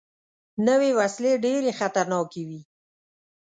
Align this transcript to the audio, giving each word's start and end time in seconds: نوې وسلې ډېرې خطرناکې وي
نوې 0.67 0.91
وسلې 0.99 1.33
ډېرې 1.45 1.71
خطرناکې 1.79 2.43
وي 2.49 2.61